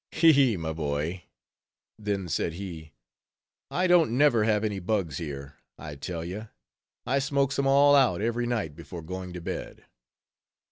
"He, 0.09 0.33
he, 0.33 0.57
my 0.57 0.73
boy," 0.73 1.25
then 1.99 2.27
said 2.27 2.53
he—"I 2.53 3.85
don't 3.85 4.17
never 4.17 4.43
have 4.45 4.63
any 4.63 4.79
bugs 4.79 5.19
here, 5.19 5.57
I 5.77 5.93
tell 5.95 6.25
ye: 6.25 6.45
I 7.05 7.19
smokes 7.19 7.59
'em 7.59 7.67
all 7.67 7.93
out 7.95 8.19
every 8.19 8.47
night 8.47 8.75
before 8.75 9.03
going 9.03 9.31
to 9.33 9.41
bed." 9.41 9.85